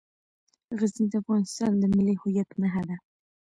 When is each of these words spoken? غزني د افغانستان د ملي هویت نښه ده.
غزني 0.79 1.05
د 1.11 1.13
افغانستان 1.21 1.71
د 1.77 1.83
ملي 1.95 2.15
هویت 2.21 2.49
نښه 2.61 2.81
ده. 2.89 2.95